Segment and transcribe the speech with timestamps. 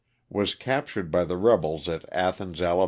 [0.31, 2.79] Was captured by the rebels at Athens, Ala.